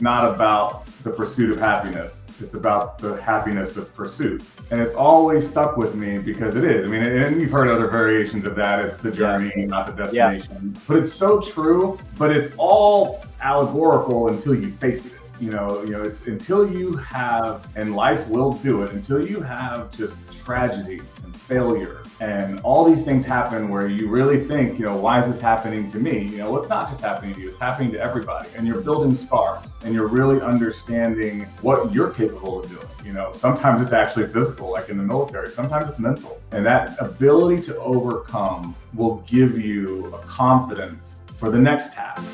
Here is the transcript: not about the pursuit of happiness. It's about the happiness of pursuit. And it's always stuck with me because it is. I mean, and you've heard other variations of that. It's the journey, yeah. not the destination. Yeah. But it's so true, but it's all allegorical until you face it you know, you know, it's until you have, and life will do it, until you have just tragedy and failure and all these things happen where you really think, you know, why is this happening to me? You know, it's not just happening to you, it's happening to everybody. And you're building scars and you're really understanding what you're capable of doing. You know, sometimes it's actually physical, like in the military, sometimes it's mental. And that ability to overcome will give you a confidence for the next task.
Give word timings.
not 0.00 0.34
about 0.34 0.86
the 1.02 1.10
pursuit 1.10 1.50
of 1.50 1.58
happiness. 1.58 2.26
It's 2.40 2.54
about 2.54 2.98
the 2.98 3.20
happiness 3.20 3.76
of 3.76 3.94
pursuit. 3.94 4.42
And 4.70 4.80
it's 4.80 4.94
always 4.94 5.48
stuck 5.48 5.76
with 5.76 5.94
me 5.94 6.18
because 6.18 6.56
it 6.56 6.64
is. 6.64 6.84
I 6.84 6.88
mean, 6.88 7.02
and 7.02 7.40
you've 7.40 7.50
heard 7.50 7.68
other 7.68 7.88
variations 7.88 8.44
of 8.44 8.56
that. 8.56 8.84
It's 8.84 8.96
the 8.96 9.10
journey, 9.10 9.52
yeah. 9.56 9.66
not 9.66 9.86
the 9.86 9.92
destination. 9.92 10.72
Yeah. 10.74 10.80
But 10.88 10.96
it's 10.98 11.12
so 11.12 11.40
true, 11.40 11.98
but 12.18 12.34
it's 12.34 12.52
all 12.56 13.24
allegorical 13.40 14.28
until 14.28 14.54
you 14.54 14.70
face 14.72 15.14
it 15.14 15.20
you 15.42 15.50
know, 15.50 15.82
you 15.82 15.90
know, 15.90 16.04
it's 16.04 16.26
until 16.26 16.72
you 16.72 16.94
have, 16.96 17.66
and 17.74 17.96
life 17.96 18.28
will 18.28 18.52
do 18.52 18.82
it, 18.84 18.92
until 18.92 19.26
you 19.26 19.40
have 19.40 19.90
just 19.90 20.16
tragedy 20.44 21.00
and 21.24 21.34
failure 21.34 22.02
and 22.20 22.60
all 22.60 22.84
these 22.84 23.04
things 23.04 23.24
happen 23.24 23.68
where 23.68 23.88
you 23.88 24.08
really 24.08 24.44
think, 24.44 24.78
you 24.78 24.84
know, 24.84 24.96
why 24.96 25.18
is 25.18 25.26
this 25.26 25.40
happening 25.40 25.90
to 25.90 25.98
me? 25.98 26.22
You 26.28 26.38
know, 26.38 26.56
it's 26.56 26.68
not 26.68 26.88
just 26.88 27.00
happening 27.00 27.34
to 27.34 27.40
you, 27.40 27.48
it's 27.48 27.58
happening 27.58 27.90
to 27.92 28.00
everybody. 28.00 28.48
And 28.56 28.64
you're 28.64 28.80
building 28.80 29.12
scars 29.12 29.66
and 29.82 29.92
you're 29.92 30.06
really 30.06 30.40
understanding 30.40 31.42
what 31.60 31.92
you're 31.92 32.10
capable 32.10 32.60
of 32.60 32.70
doing. 32.70 32.86
You 33.04 33.12
know, 33.12 33.32
sometimes 33.32 33.82
it's 33.82 33.92
actually 33.92 34.26
physical, 34.26 34.70
like 34.70 34.88
in 34.88 34.98
the 34.98 35.02
military, 35.02 35.50
sometimes 35.50 35.90
it's 35.90 35.98
mental. 35.98 36.40
And 36.52 36.64
that 36.64 36.96
ability 37.00 37.60
to 37.64 37.76
overcome 37.78 38.76
will 38.94 39.16
give 39.26 39.58
you 39.58 40.06
a 40.14 40.18
confidence 40.18 41.18
for 41.38 41.50
the 41.50 41.58
next 41.58 41.92
task. 41.92 42.32